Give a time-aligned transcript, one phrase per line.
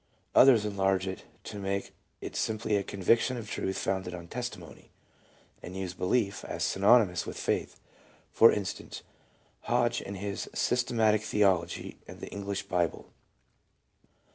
[0.33, 4.89] Others enlarge it to make it simply a" conviction of truth founded on testimony,"
[5.61, 7.79] and use "belief" as synonymous with" faith;"
[8.31, 9.03] for instance,
[9.65, 13.11] Hodge in his" Systematic Theology," and the English Bible.